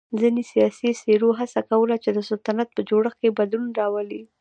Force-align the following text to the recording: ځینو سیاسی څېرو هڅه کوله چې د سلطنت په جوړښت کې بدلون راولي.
ځینو 0.19 0.41
سیاسی 0.51 0.89
څېرو 1.01 1.29
هڅه 1.39 1.61
کوله 1.69 1.95
چې 2.03 2.09
د 2.13 2.19
سلطنت 2.29 2.69
په 2.73 2.81
جوړښت 2.89 3.17
کې 3.21 3.37
بدلون 3.39 3.69
راولي. 3.79 4.21